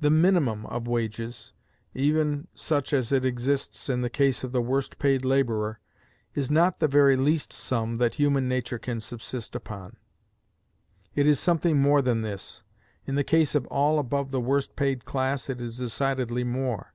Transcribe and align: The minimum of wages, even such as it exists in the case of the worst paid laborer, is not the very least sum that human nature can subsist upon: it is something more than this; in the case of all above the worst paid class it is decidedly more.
The 0.00 0.10
minimum 0.10 0.66
of 0.66 0.88
wages, 0.88 1.52
even 1.94 2.48
such 2.52 2.92
as 2.92 3.12
it 3.12 3.24
exists 3.24 3.88
in 3.88 4.00
the 4.02 4.10
case 4.10 4.42
of 4.42 4.50
the 4.50 4.60
worst 4.60 4.98
paid 4.98 5.24
laborer, 5.24 5.78
is 6.34 6.50
not 6.50 6.80
the 6.80 6.88
very 6.88 7.14
least 7.14 7.52
sum 7.52 7.94
that 7.94 8.16
human 8.16 8.48
nature 8.48 8.80
can 8.80 8.98
subsist 8.98 9.54
upon: 9.54 9.98
it 11.14 11.28
is 11.28 11.38
something 11.38 11.80
more 11.80 12.02
than 12.02 12.22
this; 12.22 12.64
in 13.06 13.14
the 13.14 13.22
case 13.22 13.54
of 13.54 13.68
all 13.68 14.00
above 14.00 14.32
the 14.32 14.40
worst 14.40 14.74
paid 14.74 15.04
class 15.04 15.48
it 15.48 15.60
is 15.60 15.78
decidedly 15.78 16.42
more. 16.42 16.92